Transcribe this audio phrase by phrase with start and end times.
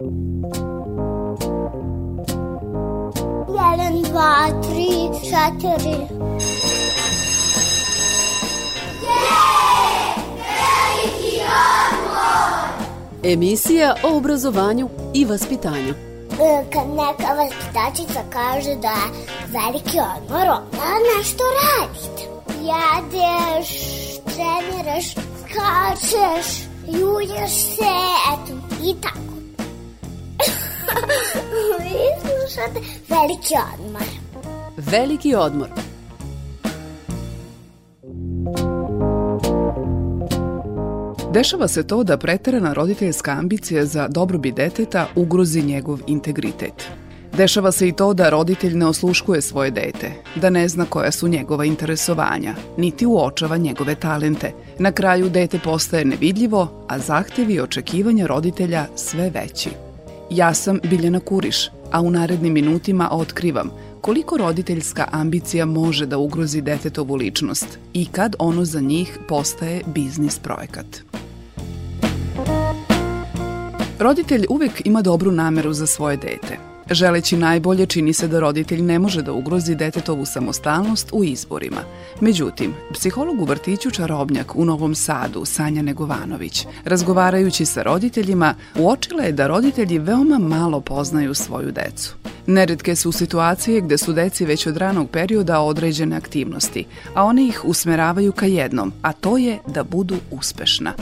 [0.00, 0.14] Jedan,
[4.02, 5.98] dva, tri, četiri.
[13.22, 15.94] Emisija o obrazovanju i vaspitanju.
[15.94, 15.94] E,
[16.72, 19.10] Kad neka vaspitačica kaže da je
[19.46, 22.22] veliki odmor, onda nešto radite.
[22.60, 23.68] Jedeš,
[24.24, 27.94] treniraš, skačeš, julješ se,
[28.32, 28.52] eto,
[28.84, 29.27] i tako.
[31.88, 34.02] Vi slušate veliki odmor.
[34.76, 35.68] Veliki odmor.
[41.32, 46.88] Dešava se to da preterana roditeljska ambicija za dobrobit deteta ugrozi njegov integritet.
[47.36, 51.28] Dešava se i to da roditelj ne osluškuje svoje dete, da ne zna koja su
[51.28, 54.52] njegova interesovanja, niti uočava njegove talente.
[54.78, 59.70] Na kraju dete postaje nevidljivo, a zahtevi i očekivanja roditelja sve veći.
[60.30, 66.60] Ja sam Biljana Kuriš, a u narednim minutima otkrivam koliko roditeljska ambicija može da ugrozi
[66.60, 70.86] detetovu ličnost i kad ono za njih postaje biznis projekat.
[73.98, 76.77] Roditelj uvek ima dobru nameru za svoje dete.
[76.90, 81.80] Želeći najbolje čini se da roditelj ne može da ugrozi detetovu samostalnost u izborima.
[82.20, 89.32] Međutim, psiholog u vrtiću Čarobnjak u Novom Sadu, Sanja Negovanović, razgovarajući sa roditeljima, uočila je
[89.32, 92.14] da roditelji veoma malo poznaju svoju decu.
[92.46, 97.64] Neretke su situacije gde su deci već od ranog perioda određene aktivnosti, a one ih
[97.64, 100.92] usmeravaju ka jednom, a to je da budu uspešna.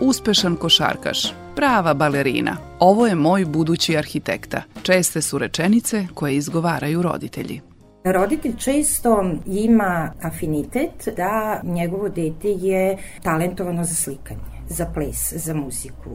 [0.00, 4.62] Uspešan košarkaš, prava balerina, ovo je moj budući arhitekta.
[4.82, 7.60] Česte su rečenice koje izgovaraju roditelji.
[8.04, 16.10] Roditelj često ima afinitet da njegovo dete je talentovano za slikanje za ples, za muziku,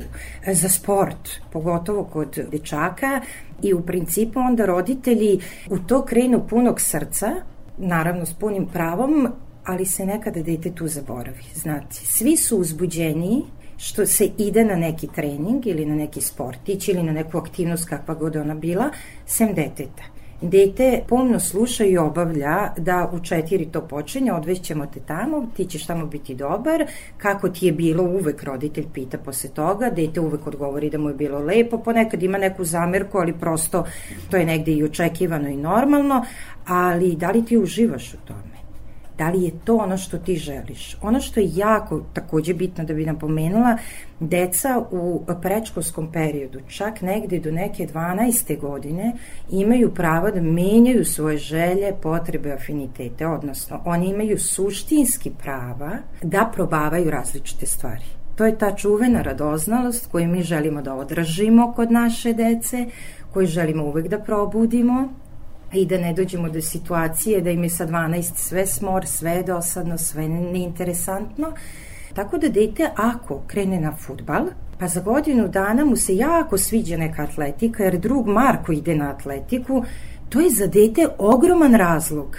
[0.54, 3.22] za sport, pogotovo kod dečaka
[3.62, 7.32] i u principu onda roditelji u to krenu punog srca,
[7.78, 9.28] naravno s punim pravom,
[9.66, 11.44] ali se nekada dete tu zaboravi.
[11.56, 13.44] Znate, svi su uzbuđeni
[13.78, 18.16] što se ide na neki trening ili na neki sportić ili na neku aktivnost kakva
[18.16, 18.90] god ona bila,
[19.26, 20.04] sem deteta.
[20.42, 25.86] Dete pomno sluša i obavlja da u četiri to počinje, odvećemo te tamo, ti ćeš
[25.86, 26.86] tamo biti dobar,
[27.18, 31.16] kako ti je bilo, uvek roditelj pita posle toga, dete uvek odgovori da mu je
[31.16, 33.86] bilo lepo, ponekad ima neku zamerku, ali prosto
[34.32, 36.26] to je negde i očekivano i normalno,
[36.66, 38.53] ali da li ti uživaš u tome?
[39.18, 40.98] Da li je to ono što ti želiš?
[41.02, 43.78] Ono što je jako takođe bitno da bi napomenula,
[44.20, 48.60] deca u prečkolskom periodu, čak negde do neke 12.
[48.60, 49.14] godine,
[49.52, 55.92] imaju pravo da menjaju svoje želje, potrebe, afinitete, odnosno oni imaju suštinski prava
[56.22, 58.06] da probavaju različite stvari.
[58.36, 62.86] To je ta čuvena radoznalost koju mi želimo da održimo kod naše dece,
[63.34, 65.10] koju želimo uvek da probudimo,
[65.74, 69.98] i da ne dođemo do situacije da im je sa 12 sve smor, sve dosadno,
[69.98, 71.52] sve neinteresantno.
[72.14, 74.46] Tako da dete ako krene na futbal,
[74.80, 79.10] pa za godinu dana mu se jako sviđa neka atletika, jer drug Marko ide na
[79.10, 79.84] atletiku,
[80.30, 82.38] to je za dete ogroman razlog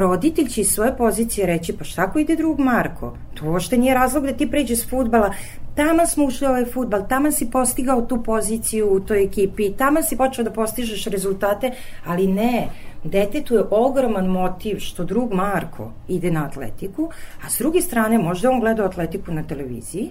[0.00, 3.16] roditelj će iz svoje pozicije reći pa šta ko ide drug Marko?
[3.34, 5.32] To uopšte nije razlog da ti pređe s futbala.
[5.74, 10.02] Tama smo ušli u ovaj futbal, tama si postigao tu poziciju u toj ekipi, tama
[10.02, 11.70] si počeo da postižeš rezultate,
[12.06, 12.68] ali ne,
[13.04, 17.10] detetu je ogroman motiv što drug Marko ide na atletiku,
[17.46, 20.10] a s druge strane možda on gleda atletiku na televiziji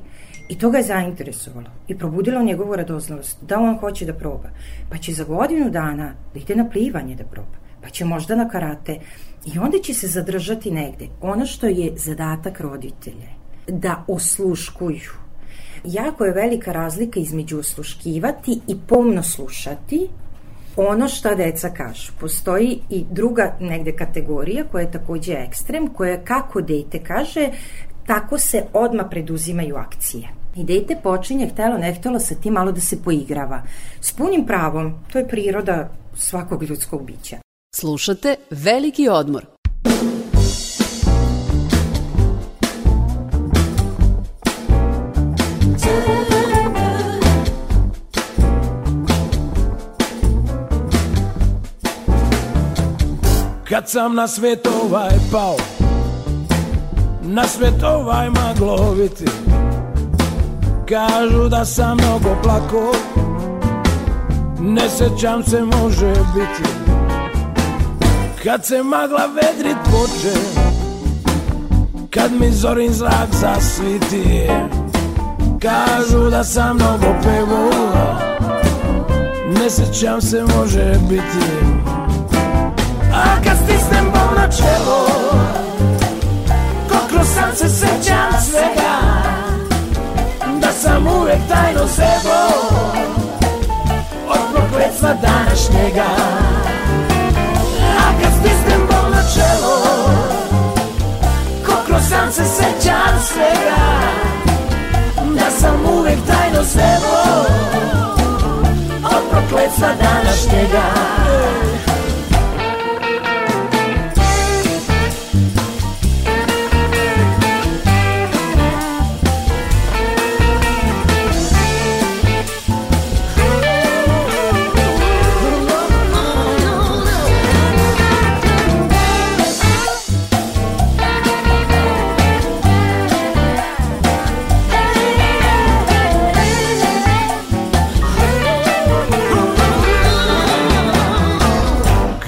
[0.50, 4.50] I to ga je zainteresovalo i probudilo njegovu radoznalost da on hoće da proba.
[4.90, 7.63] Pa će za godinu dana da ide na plivanje da proba.
[7.84, 9.00] Pa će možda na karate.
[9.46, 11.08] I onda će se zadržati negde.
[11.22, 13.28] Ono što je zadatak roditelje,
[13.68, 15.12] da osluškuju.
[15.84, 20.08] Jako je velika razlika između osluškivati i pomno slušati
[20.76, 22.12] ono šta deca kažu.
[22.20, 27.50] Postoji i druga negde kategorija koja je takođe ekstrem, koja je kako dete kaže,
[28.08, 30.28] tako se odma preduzimaju akcije.
[30.56, 33.62] I dete počinje, htelo ne htelo, sa tim malo da se poigrava.
[34.02, 37.43] S punim pravom, to je priroda svakog ljudskog bića.
[37.76, 39.46] Slušate Veliki odmor.
[53.70, 55.56] Kad sam na svet ovaj pao
[57.24, 59.26] Na svet ovaj magloviti
[60.90, 62.96] Kažu da sam mnogo plako
[64.60, 66.83] Ne sećam se može biti
[68.44, 70.38] Kad se magla vedrit poče
[72.10, 74.48] Kad mi zorin zrak zasviti
[75.62, 77.70] Kažu da sam mnogo pevo
[79.60, 81.46] Ne sećam se može biti.
[83.14, 85.08] A kad stisnem bol na čelo
[86.90, 88.96] Ko kroz san se sećam svega
[90.62, 92.36] Da sam uvek tajno sebo
[94.28, 96.08] Od prokletstva današnjega
[102.24, 103.84] San se sećam svega
[105.36, 107.16] Da sam uvek tajno sebo
[109.04, 110.84] Od prokletstva današnjega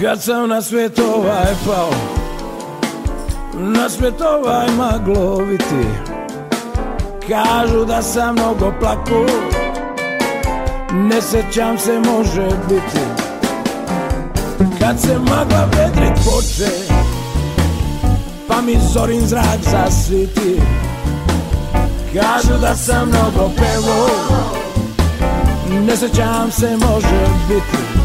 [0.06, 1.90] Kad sam na svet ovaj pao
[3.54, 5.88] Na svet ovaj magloviti
[7.30, 9.26] Kažu da sam mnogo plako
[10.94, 13.06] Ne sećam se može biti.
[14.80, 16.72] Kad se magla vedrit poče
[18.48, 20.62] Pa mi zorin zrak zasviti
[22.14, 24.10] Kažu da sam mnogo pevo
[25.88, 28.05] Ne sećam se može biti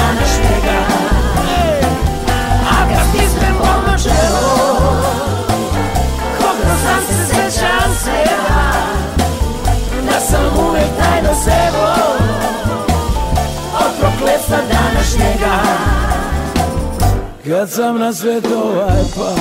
[17.61, 19.35] kad sam na svet ovaj pao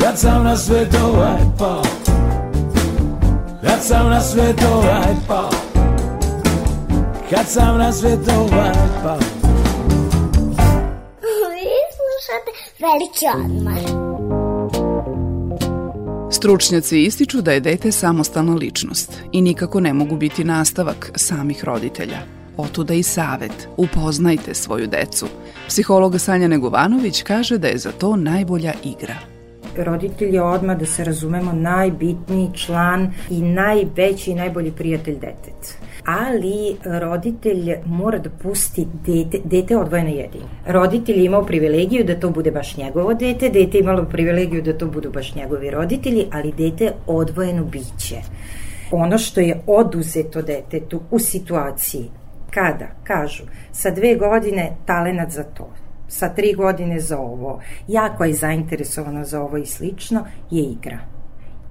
[0.00, 1.82] Kad sam na svet ovaj pao
[3.62, 5.50] Kad sam na svet ovaj pao
[7.30, 8.72] Kad sam na svet ovaj
[9.02, 9.18] pao
[11.50, 14.02] Vi slušate Veliki odmor.
[16.32, 22.41] Stručnjaci ističu da je dete samostalna ličnost i nikako ne mogu biti nastavak samih roditelja.
[22.56, 25.26] Otuda i savet, upoznajte svoju decu.
[25.68, 29.14] Psiholog Sanja Negovanović kaže da je za to najbolja igra.
[29.76, 35.72] roditelj je odmah, da se razumemo, najbitniji član i najveći i najbolji prijatelj deteta.
[36.06, 40.48] Ali roditelj mora da pusti dete, dete odvojeno jedino.
[40.66, 44.78] Roditelj je imao privilegiju da to bude baš njegovo dete, dete je imalo privilegiju da
[44.78, 48.16] to budu baš njegovi roditelji, ali dete je odvojeno biće.
[48.90, 52.10] Ono što je oduzeto detetu u situaciji
[52.54, 55.68] kada, kažu, sa dve godine talenat za to,
[56.08, 60.98] sa tri godine za ovo, jako je zainteresovana za ovo i slično, je igra.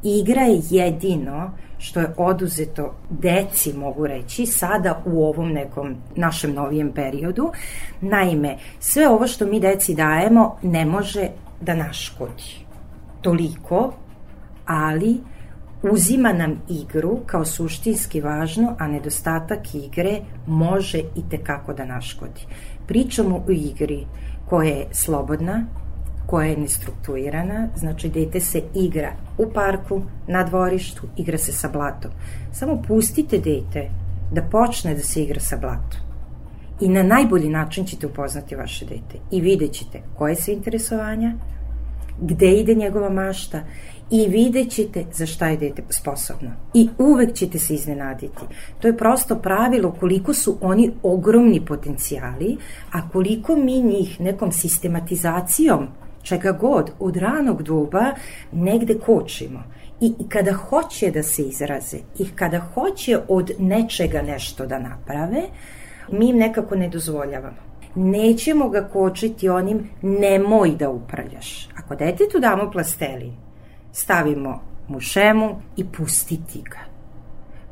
[0.03, 6.91] Igra je jedino što je oduzeto deci, mogu reći, sada u ovom nekom našem novijem
[6.91, 7.51] periodu.
[8.01, 11.27] Naime, sve ovo što mi deci dajemo ne može
[11.61, 12.65] da naškodi.
[13.21, 13.93] Toliko,
[14.65, 15.17] ali
[15.83, 22.45] uzima nam igru kao suštinski važno, a nedostatak igre može i tekako da naškodi.
[22.87, 24.05] Pričamo o igri
[24.49, 25.65] koja je slobodna,
[26.27, 32.11] koja je nestrukturirana, znači dete se igra u parku, na dvorištu, igra se sa blatom.
[32.51, 33.89] Samo pustite dete
[34.31, 35.99] da počne da se igra sa blatom.
[36.81, 41.33] I na najbolji način ćete upoznati vaše dete i vidjet ćete koje su interesovanja,
[42.21, 43.63] gde ide njegova mašta
[44.11, 46.51] i vidjet ćete za šta je dete sposobno.
[46.73, 48.41] I uvek ćete se iznenaditi.
[48.79, 52.57] To je prosto pravilo koliko su oni ogromni potencijali,
[52.91, 55.87] a koliko mi njih nekom sistematizacijom
[56.23, 58.05] čega god, od ranog doba
[58.51, 59.63] negde kočimo.
[60.01, 65.41] I, I kada hoće da se izraze i kada hoće od nečega nešto da naprave,
[66.11, 67.71] mi im nekako ne dozvoljavamo.
[67.95, 71.69] Nećemo ga kočiti onim nemoj da upravljaš.
[71.77, 73.33] Ako detetu damo plastelin,
[73.91, 76.79] stavimo mu šemu i pustiti ga.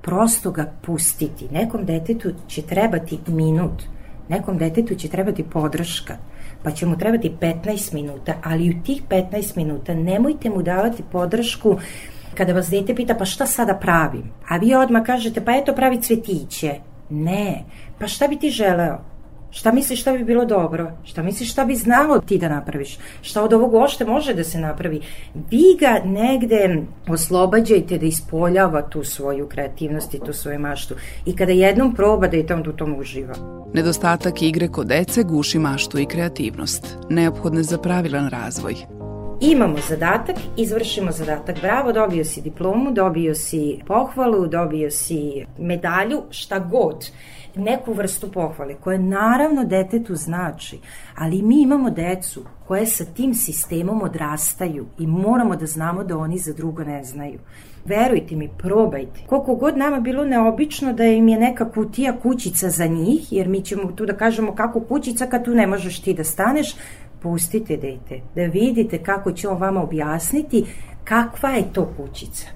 [0.02, 1.48] Prosto ga pustiti.
[1.52, 3.84] Nekom detetu će trebati minut,
[4.30, 6.18] nekom detetu će trebati podrška,
[6.64, 11.78] pa će mu trebati 15 minuta, ali u tih 15 minuta nemojte mu davati podršku
[12.36, 16.02] kada vas dete pita pa šta sada pravim, a vi odmah kažete pa eto pravi
[16.02, 16.76] cvetiće.
[17.10, 17.64] Ne,
[18.00, 19.00] pa šta bi ti želeo?
[19.52, 20.92] Šta misliš šta bi bilo dobro?
[21.04, 22.98] Šta misliš šta bi znalo ti da napraviš?
[23.22, 25.02] Šta od ovog ošte može da se napravi?
[25.34, 30.96] Vi ga negde oslobađajte da ispoljava tu svoju kreativnost i tu svoju maštu.
[31.26, 33.34] I kada jednom proba da i tam u tom uživa.
[33.74, 38.99] Nedostatak igre kod dece guši maštu i kreativnost, neophodne za pravilan razvoj.
[39.42, 46.60] Imamo zadatak, izvršimo zadatak, bravo, dobio si diplomu, dobio si pohvalu, dobio si medalju, šta
[46.60, 47.12] god
[47.56, 50.80] neku vrstu pohvale, koje naravno detetu znači,
[51.18, 56.38] ali mi imamo decu koje sa tim sistemom odrastaju i moramo da znamo da oni
[56.38, 57.40] za drugo ne znaju.
[57.86, 59.20] Verujte mi, probajte.
[59.28, 63.62] Koliko god nama bilo neobično da im je neka kutija kućica za njih, jer mi
[63.62, 66.76] ćemo tu da kažemo kako kućica kad tu ne možeš ti da staneš,
[67.22, 70.66] pustite dete, da vidite kako će on vama objasniti
[71.04, 72.48] kakva je to kućica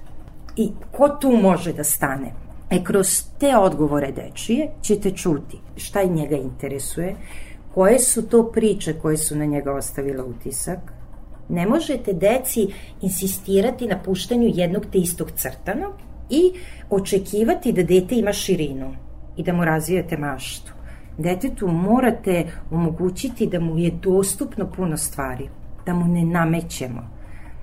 [0.56, 2.32] i ko tu može da stane.
[2.70, 7.14] E, kroz te odgovore dečije ćete čuti šta i njega interesuje,
[7.74, 10.78] koje su to priče koje su na njega ostavile utisak.
[11.48, 12.68] Ne možete deci
[13.02, 15.92] insistirati na puštanju jednog te istog crtanog
[16.30, 16.52] i
[16.90, 18.94] očekivati da dete ima širinu
[19.36, 20.73] i da mu razvijete maštu.
[21.18, 25.48] Detetu morate omogućiti da mu je dostupno puno stvari,
[25.86, 27.14] da mu ne namećemo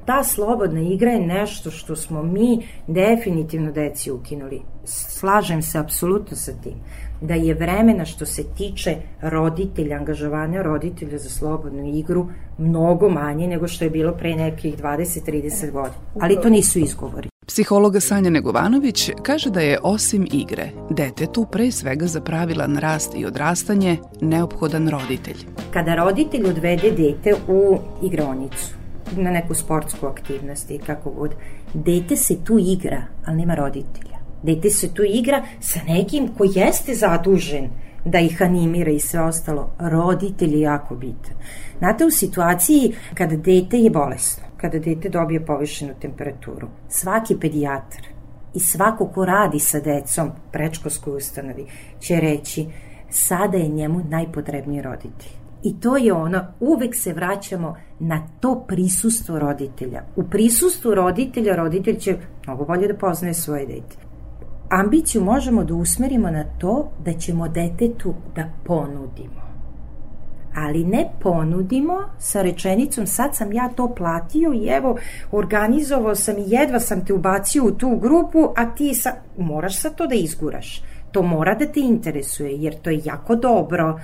[0.05, 4.61] ta slobodna igra je nešto što smo mi definitivno deci ukinuli.
[4.85, 6.73] Slažem se apsolutno sa tim
[7.21, 12.27] da je vremena što se tiče roditelja, angažovanja roditelja za slobodnu igru
[12.57, 15.95] mnogo manje nego što je bilo pre nekih 20-30 godina.
[16.19, 17.30] Ali to nisu izgovori.
[17.51, 23.25] Psihologa Sanja Negovanović kaže da je osim igre, detetu pre svega za pravilan rast i
[23.25, 25.37] odrastanje neophodan roditelj.
[25.73, 28.75] Kada roditelj odvede dete u igronicu,
[29.17, 31.35] na neku sportsku aktivnost i kako god.
[31.73, 34.17] Dete se tu igra, ali nema roditelja.
[34.43, 37.69] Dete se tu igra sa nekim ko jeste zadužen
[38.05, 39.69] da ih animira i sve ostalo.
[39.79, 41.35] Roditelj je jako bitan.
[41.79, 48.01] Znate, u situaciji kada dete je bolesno, kada dete dobije povišenu temperaturu, svaki pedijatar
[48.53, 51.65] i svako ko radi sa decom prečkolskoj ustanovi
[51.99, 52.67] će reći
[53.09, 59.39] sada je njemu najpotrebniji roditelj I to je ono, uvek se vraćamo na to prisustvo
[59.39, 60.03] roditelja.
[60.15, 63.97] U prisustvu roditelja, roditelj će mnogo bolje da poznaje svoje dete.
[64.69, 69.40] Ambiciju možemo da usmerimo na to da ćemo detetu da ponudimo.
[70.55, 74.97] Ali ne ponudimo sa rečenicom sad sam ja to platio i evo
[75.31, 79.11] organizovao sam i jedva sam te ubacio u tu grupu, a ti sa...
[79.37, 80.83] moraš sa to da izguraš.
[81.11, 83.99] To mora da te interesuje jer to je jako dobro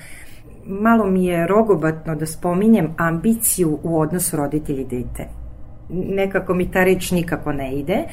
[0.67, 5.27] malo mi je rogobatno da spominjem ambiciju u odnosu roditelj i dete.
[5.89, 8.03] Nekako mi ta reč nikako ne ide.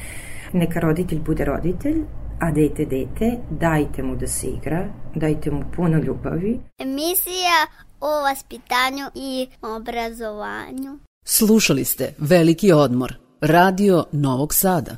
[0.53, 2.03] Neka roditelj bude roditelj,
[2.39, 6.59] a dete dete, dajte mu da se igra, dajte mu puno ljubavi.
[6.77, 7.57] Emisija
[8.05, 10.99] o vaspitanju i obrazovanju.
[11.25, 13.15] Slušali ste Veliki odmor.
[13.41, 14.95] Radio Novog Sada.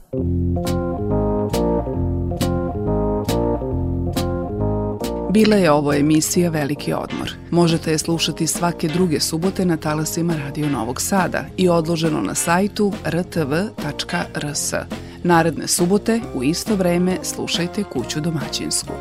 [5.33, 7.31] Bila je ovo emisija Veliki odmor.
[7.51, 12.93] Možete je slušati svake druge subote na talasima Radio Novog Sada i odloženo na sajtu
[13.05, 14.73] rtv.rs.
[15.23, 18.93] Naredne subote u isto vreme slušajte Kuću domaćinsku.